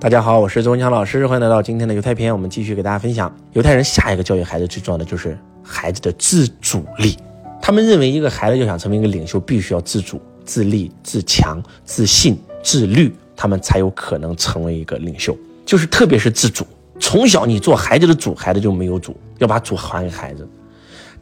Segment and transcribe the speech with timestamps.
[0.00, 2.30] 大家好，我是周文强老师，欢迎来到今天的犹太篇。
[2.30, 7.16] 我们继续给大家分享犹太人下一个教育孩子最重要的就是孩子的自主力。
[7.62, 15.34] 他们认为一个孩子要想成为一个领袖，必须要自主、自立、自强、自信、自律，他们才有可能成为一个领袖。
[15.64, 16.66] 就是特别是自主，
[17.00, 20.46] 从小你做孩子的主，孩子就没有主，要把主还给孩子。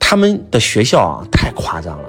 [0.00, 2.08] 他们的学校啊，太夸张了，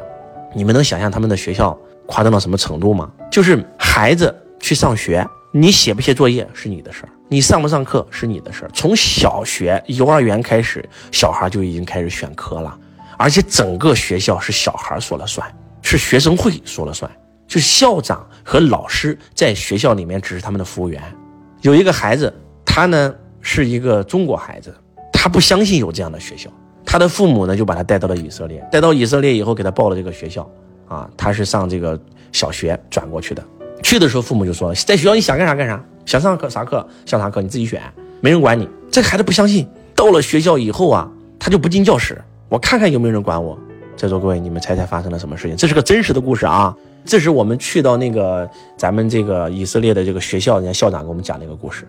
[0.55, 1.77] 你们能想象他们的学校
[2.07, 3.11] 夸张到什么程度吗？
[3.30, 5.27] 就是孩子去上学。
[5.56, 8.71] 你写不写作业是你的事儿，你上不上课是你的事儿。
[8.74, 12.75] 从小学、幼儿园开始，小孩就已经开始选科了，
[13.20, 15.47] 而且整个学校是小孩说了算，
[15.84, 17.10] 是学生会说了算，
[17.47, 21.00] 就校长和老师在学校里面只是他们的服务员。
[21.61, 22.33] 有一个孩子，
[22.66, 24.75] 他呢是一个中国孩子，
[25.11, 26.50] 他不相信有这样的学校，
[26.83, 30.50] 他的父母呢就把他带到了以色列，带到以色列以后给他报了这个学校，
[30.88, 32.00] 啊，他是上这个
[32.31, 33.45] 小学转过去的。
[33.83, 37.81] 去的时候，父母就说在学校你想干啥干啥，想上课啥课上啥课，你自己选，
[38.22, 38.67] 没人管你。
[38.89, 43.59] 这孩子不相信，到了学校以后啊，他就不进教室，我看看有没有人管我。
[43.95, 45.55] 在座各位，你们猜猜发生了什么事情？
[45.55, 46.75] 这是个真实的故事啊！
[47.05, 51.88] 这是我们去到那个咱们这个以色列的这个学校，人家校长给我们讲那个故事。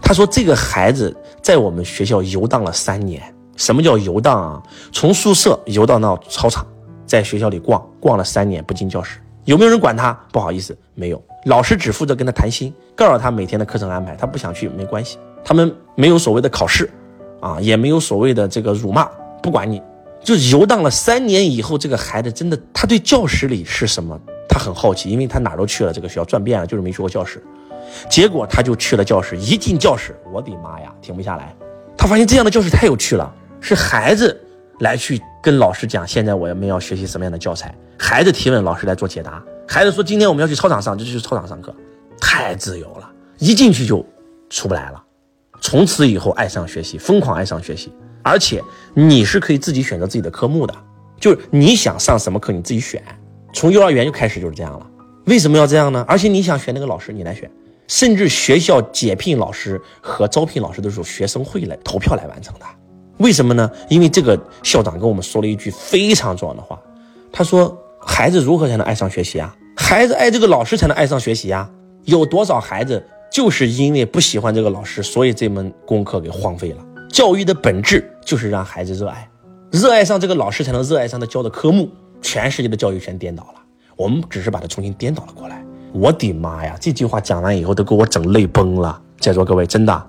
[0.00, 3.22] 他说这个孩子在我们学校游荡了三年。
[3.56, 4.62] 什么叫游荡啊？
[4.92, 6.66] 从宿舍游荡到操场，
[7.04, 9.18] 在学校里逛逛了三年，不进教室。
[9.44, 10.12] 有没有人管他？
[10.32, 11.22] 不好意思，没有。
[11.46, 14.14] 老师只负责跟他谈心，告诉他每天的课程安排。
[14.14, 15.18] 他不想去没关系。
[15.42, 16.90] 他们没有所谓的考试，
[17.40, 19.08] 啊，也没有所谓的这个辱骂，
[19.42, 19.82] 不管你。
[20.22, 27.42] 就游荡了三年以后，这个孩子真的，他对教室里是什么，他很好奇，因为他哪都去了，这个学校转遍了，就是没去过教室。
[28.10, 31.56] 结果他就去了教室，一进教室，我的妈呀，停不下来。
[31.96, 34.38] 他发现这样的教室太有趣了，是孩子
[34.80, 37.74] 来去跟老师讲，现在我们要学习什么样的教材。
[37.98, 39.42] 孩子提问，老师来做解答。
[39.68, 41.74] 孩子说：“今天我们要去操场上，就去操场上课，
[42.20, 44.04] 太自由了，一进去就
[44.48, 45.02] 出不来了。
[45.60, 48.62] 从此以后爱上学习，疯狂爱上学习，而且
[48.94, 50.74] 你是可以自己选择自己的科目的，
[51.20, 53.02] 就是你想上什么课你自己选。
[53.52, 54.86] 从幼儿园就开始就是这样了。
[55.26, 56.04] 为什么要这样呢？
[56.08, 57.48] 而且你想选那个老师，你来选，
[57.86, 62.64] 甚至学校解聘老师和招聘老师都是由学生会来投票来完成的。
[63.20, 63.70] 为什么呢？
[63.88, 66.78] 因为这个校长跟我们说了一句非常重要的话，
[67.32, 69.54] 他说。”孩子如何才能爱上学习啊？
[69.76, 71.70] 孩子爱这个老师才能爱上学习啊。
[72.06, 76.78] 有多少孩子就是因为不喜欢这个老师，所以这门功课给荒废了？
[77.10, 79.28] 教育的本质就是让孩子热爱，
[79.70, 81.90] 热爱上这个老师才能热爱上他教的科目。
[82.22, 83.60] 全世界的教育全颠倒了，
[83.96, 85.62] 我们只是把它重新颠倒了过来。
[85.92, 86.74] 我的妈呀！
[86.80, 88.98] 这句话讲完以后都给我整泪崩了。
[89.18, 90.06] 在座各位，真的，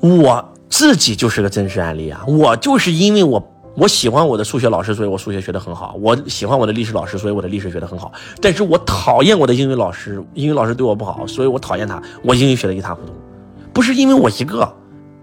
[0.00, 2.24] 我自己就是个真实案例啊！
[2.26, 3.46] 我就是因为我。
[3.74, 5.96] 我喜欢我的数学老师，所以我数学学得很好。
[5.98, 8.12] 我喜欢我的历史老师，所以我的历史学得很好。
[8.38, 12.02] 但是我讨厌我的英语老师，英语老师对我不好，所以我讨厌他。
[12.22, 13.12] 我英语学得一塌糊涂，
[13.72, 14.70] 不是因为我一个。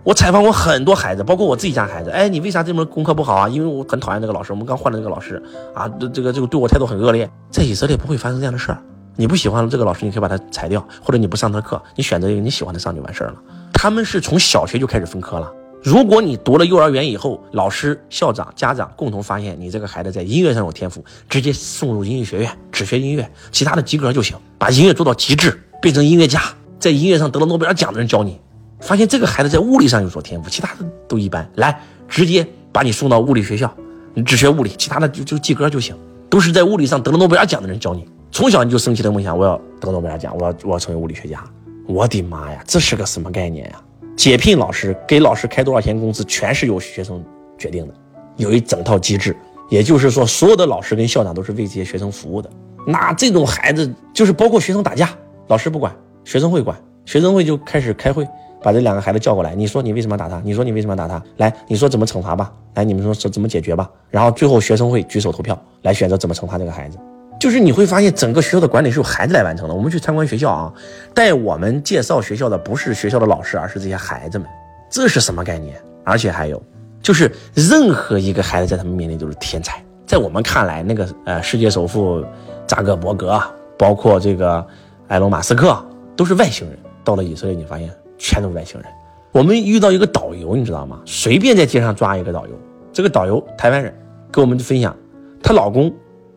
[0.03, 2.09] 我采访过很多孩子，包括我自己家孩子。
[2.09, 3.47] 哎，你为啥这门功课不好啊？
[3.47, 4.51] 因为我很讨厌这个老师。
[4.51, 5.39] 我们刚换了那个老师
[5.75, 7.29] 啊，这个这个对我态度很恶劣。
[7.51, 8.81] 在以色列不会发生这样的事儿。
[9.19, 13.35] 你不喜欢这个老师，你可以把他裁掉，或者你不上他课，你选择一个你喜欢的上就完事儿了。
[13.73, 15.51] 他们是从小学就开始分科了。
[15.83, 26.41] 如果你读了幼儿园以后，老师、校长、家长共同发现你这个孩子在音乐上有天赋，直接送入音乐学院，只学音乐，其他的及格就行，把音乐做到极致，变成音乐家，
[26.79, 28.39] 在音乐上得了诺贝尔奖的人教你。
[28.79, 33.69] 发现这个孩子在物理上有所天赋，其他的都一般，来直接把你送到物理学校，
[34.13, 35.93] 你只学物理，其他的就就及格就行。
[36.29, 41.43] 都是在物理上得了诺贝尔奖的人教你，从小你就升起了梦想，我要得诺贝尔奖，我要我要成为物理学家。
[41.87, 43.81] 我的妈呀，这是个什么概念呀？
[44.15, 47.23] 解聘老师，给老师开多少钱工资，全是由学生
[47.57, 47.93] 决定的，
[48.37, 49.35] 有一整套机制。
[49.69, 52.49] 也就是说，所有的老师跟校长都是为这些学生服务的。
[52.85, 55.09] 那这种孩子，就是包括学生打架，
[55.47, 58.27] 老师不管，学生会管，学生会就开始开会，
[58.61, 59.55] 把这两个孩子叫过来。
[59.55, 60.41] 你说你为什么打他？
[60.43, 61.21] 你说你为什么打他？
[61.37, 62.51] 来，你说怎么惩罚吧？
[62.75, 63.89] 来，你们说怎怎么解决吧？
[64.09, 66.97] 然后最后学生会举手投票来选择怎么惩罚这个孩子。
[67.39, 69.73] 就是你会发现，整个学校的管理是由孩子来完成的。
[69.73, 70.73] 我们去参观学校啊，
[71.13, 74.45] 带我们介绍学校的不是学校的老师，而是这些孩子们。
[74.89, 75.81] 这是什么概念？
[76.03, 76.61] 而且还有，
[77.01, 79.81] 就是任何一个孩子在他们面前都是天才。
[80.05, 82.25] 在我们看来，那个呃，世界首富
[82.67, 83.41] 扎克伯格，
[83.77, 84.65] 包括这个
[85.07, 85.77] 埃隆·马斯克，
[86.17, 86.77] 都是外星人。
[87.05, 88.91] 到了以色列，你发现全都是外星人。
[89.31, 90.99] 我们遇到一个导游，你知道吗？
[91.05, 92.53] 随便在街上抓一个导游，
[92.91, 93.93] 这个导游台湾人，
[94.31, 94.93] 跟我们分享，
[95.41, 95.93] 她老公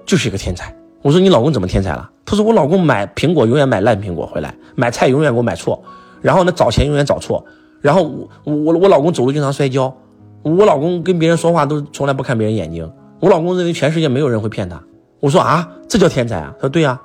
[0.06, 0.72] 就是一个天才。
[1.02, 2.08] 我说你老公怎么天才了？
[2.24, 5.82] 他说我老公买苹果永远买烂苹果回来，买菜永远给我买错，
[6.20, 7.44] 然后呢找钱永远找错，
[7.80, 8.02] 然后
[8.44, 9.94] 我我我老公走路经常摔跤，
[10.42, 12.90] 我老公跟别人说话都从来不看别人眼睛，
[13.20, 14.80] 我老公认为全世界没有人会骗他。
[15.20, 16.52] 我说啊，这叫天才啊？
[16.56, 17.00] 他说对呀。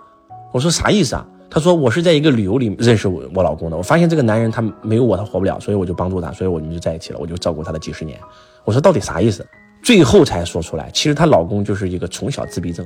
[0.53, 1.25] 我说啥意思啊？
[1.49, 8.17] 他说我是在一个旅游里认识我我老公的，我发现这个男人他没有我他活不了，所以我就帮助他，所以我们就在一起了，我就照顾他的几十年。
[8.63, 9.45] 我说到底啥意思？
[9.83, 12.85] 最后才说出来，其实她老公就是一个从小自闭症，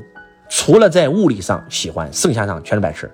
[0.53, 3.09] 除了在物理上喜欢，剩下上全是白痴，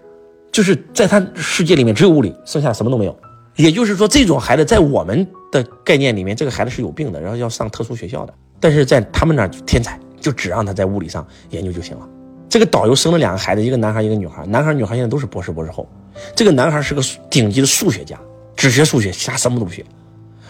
[0.51, 3.15] 就是在他世界里面只有物理，剩下什么都没有。
[3.55, 8.33] 也就是说，这种孩子在我们的概念里面，这个孩子是有病的，然后要上特殊学校的。
[8.59, 12.09] 但是在他们那儿天才，就只让他在物理上研究就行了。
[12.49, 14.43] 这个导游生了两个孩子，一个男孩，一个女孩。
[14.47, 15.87] 男孩、女孩现在都是博士、博士后。
[16.35, 18.19] 这个男孩是个顶级的数学家，
[18.55, 19.85] 只学数学，其他什么都不学。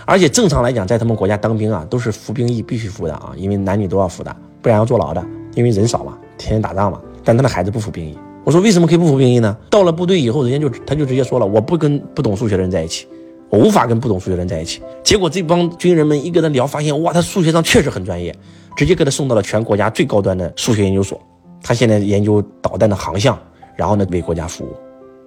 [0.05, 5.21] 而且正常来讲，在他们国家当兵啊，都是服兵役必须服的啊，因为男女都要服的，不然要坐牢的。
[5.53, 7.01] 因为人少嘛，天天打仗嘛。
[7.23, 8.17] 但他的孩子不服兵役。
[8.43, 9.57] 我说为什么可以不服兵役呢？
[9.69, 13.07] 到了部队以后，人家就他就直接说了，我不跟不懂数学的人在一起，
[13.49, 14.81] 我无法跟不懂数学的人在一起。
[15.03, 18.33] 结果这帮军人们一跟他聊，发现哇，他数学上确实很专业，
[18.75, 21.21] 直接给他送到了全国家最高端的数学研究所。
[21.61, 23.37] 他现在研究导弹的航向，
[23.75, 24.69] 然后呢为国家服务。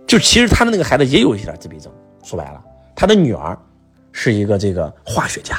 [0.07, 1.93] 就其实他的那个孩子也有一点自闭症。
[2.23, 2.61] 说白了，
[2.95, 3.59] 他的女儿。
[4.13, 5.55] 是一个这个化学家，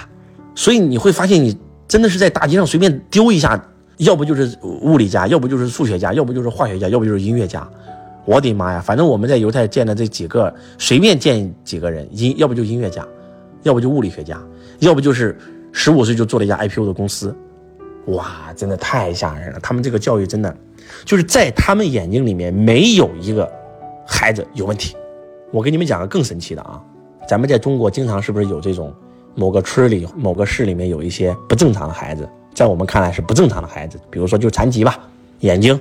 [0.56, 1.57] 所以你会发现，你
[1.88, 3.57] 真的是在大街上随便丢一下，
[4.01, 7.68] 要不就是物理家，要不就是数学家，要不就是化学家，要不就是音乐家。
[8.25, 8.81] 我的妈呀！
[8.81, 13.07] 反正我们在犹太见的这几个，随便见几个人，音要不就音乐家，
[13.63, 14.42] 要不就物理学家，
[14.80, 15.38] 要不就是
[15.71, 17.36] 十五岁就做了一家 IPO 的公司。
[18.07, 19.59] 哇，真的太吓人了！
[19.62, 20.56] 他们这个教育真的，
[21.06, 23.48] 就是在他们眼睛里面没有一个
[24.07, 24.95] 孩子有问题。
[25.51, 26.81] 我给你们讲个更神奇的啊！
[27.27, 28.92] 咱们在中国经常是不是有这种，
[29.36, 32.27] 某个村里、某个市里面有一些不正常的孩子，
[32.61, 34.99] 在我们看来是不正常的孩子，比如说就残疾吧，
[35.39, 35.79] 眼睛，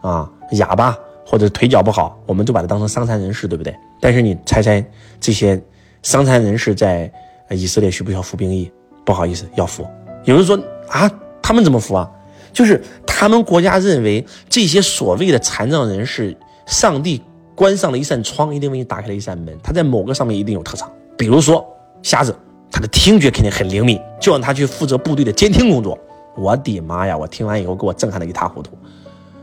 [0.00, 0.96] 啊，哑巴
[1.26, 3.76] 或者腿脚不好，我们都把他当成伤残人士，对不对？
[4.00, 4.82] 但是你猜猜，
[5.20, 5.62] 这些
[6.02, 7.12] 伤残人士在
[7.50, 8.72] 以色列需不需要服兵役？
[9.04, 9.86] 不好意思，要服。
[10.24, 10.58] 有人说
[10.88, 11.06] 啊，
[11.42, 12.10] 他们怎么服啊？
[12.50, 17.22] 就是他们国家认为这些所谓的残障人士，上帝。
[17.54, 19.54] 关上了一扇窗，一定为你打开了一扇门。
[19.62, 21.62] 他在某个上面一定有特长，比如说
[22.02, 22.34] 瞎子，
[22.70, 25.98] 他的听觉肯定很灵敏，就让他去负责部队的监听工作。
[26.36, 27.16] 我的妈呀！
[27.16, 28.70] 我听完以后给我震撼的一塌糊涂。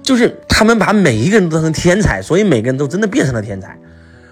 [0.02, 3.78] 就是他们把每一个人都当成天才，所以每个人都真的变成了天才。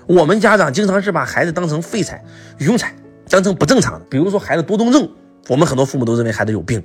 [0.08, 2.24] 我们家长经常是把孩子当成废材、
[2.60, 2.94] 庸才，
[3.30, 4.06] 当成不正常的。
[4.10, 5.08] 比如说孩子多动症，
[5.48, 6.84] 我们很多父母都认为孩子有病。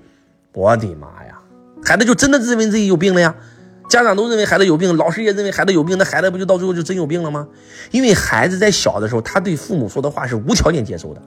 [0.52, 1.38] 我的妈呀！
[1.82, 3.34] 孩子就真的认为自己有病了呀？
[3.88, 7.46] 家长都认为孩子有病，老师也认为孩子有病，那孩子不就到最后就真有病了吗？
[7.90, 11.22] 因为孩子在小的时候，他对父母说的话是无条件接受的，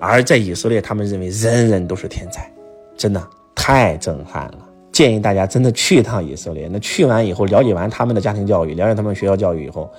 [0.00, 2.50] 而在以色列，他们认为人人都是天才，
[2.96, 3.22] 真的
[3.66, 4.58] 太震撼了。
[4.92, 9.90] 建议大家真的去一趟以色列，那去完以后，了解完他们的家庭教育，了解他们学校教育以后，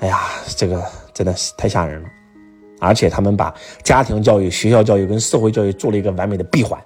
[0.00, 0.20] 哎呀，
[0.56, 0.82] 这个
[1.14, 2.08] 真的是太吓人了。
[2.80, 6.78] 而且他们把家庭教育、学校教育跟社会教育做了一个完美的闭环，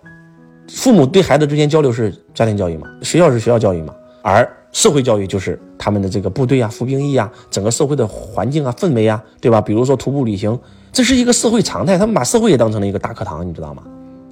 [0.68, 3.92] 父母对孩子之间交流是家庭教育嘛，学校是学校教育嘛。
[4.22, 9.60] 而社会教育就是他们的这个部队啊、服兵役啊、整个社会的环境啊、氛围啊，对吧？
[9.60, 10.56] 比如说徒步旅行，
[10.92, 11.98] 这是一个社会常态。
[11.98, 13.82] 他们把社会也当成了一个大课堂，你知道吗？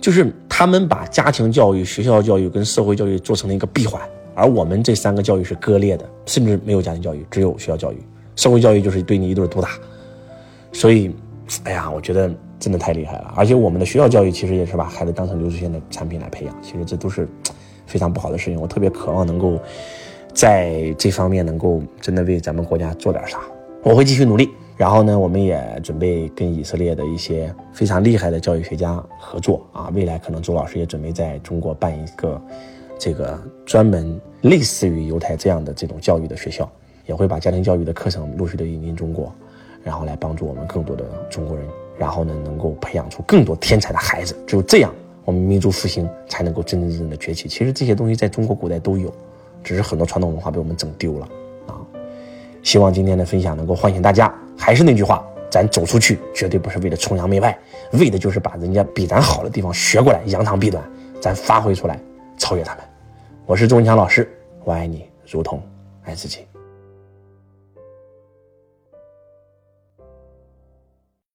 [0.04, 4.02] 就是他们把家庭教育、学校教育跟社会教育做成了一个闭环，
[4.34, 7.96] 而我们这三个教育是割裂的，甚至没有家庭教育，只有学校教育。
[8.36, 9.70] 社会教育就是对你一顿毒打。
[10.74, 11.10] 所以，
[11.62, 12.30] 哎呀，我觉得
[12.60, 13.32] 真的太厉害了。
[13.34, 17.26] 而且我们的学校教育其实也是把孩子当成流水线的产品来培养，其实这都是。
[17.86, 19.58] 非常不好的事情，我特别渴望能够
[20.32, 23.38] 在这方面能够真的为咱们国家做点啥。
[23.82, 24.50] 我会继续努力。
[24.76, 29.90] 然后呢，我们也准备跟以色列的一些非常厉害的教育学家合作啊。
[29.94, 32.40] 未来可能周老师也准备在中国办一个
[32.98, 36.70] 这个专门类似于犹太这样的这种教育的学校，
[37.06, 39.32] 也会把家庭教育的课程陆续的引进中国，
[39.82, 41.66] 然后来帮助我们更多的中国人，
[41.96, 44.36] 然后呢，能够培养出更多天才的孩子。
[44.46, 44.93] 只有这样。
[45.26, 47.48] 我们民族复兴才能够真真正正的崛起。
[47.48, 49.10] 其实这些东西在中国古代都有，
[49.62, 51.26] 只是很多传统文化被我们整丢了
[51.66, 51.81] 啊！
[52.62, 54.31] 希望今天的分享能够唤醒大家。
[54.64, 57.54] 还是那句话，咱走出去绝对不是为了崇洋媚外，
[57.92, 60.82] 为的就是把人家比咱好的地方学过来，扬长避短，
[61.20, 62.00] 咱发挥出来，
[62.38, 62.82] 超越他们。
[63.44, 64.26] 我是周文强老师，
[64.64, 65.62] 我爱你如同
[66.04, 66.46] 爱自己。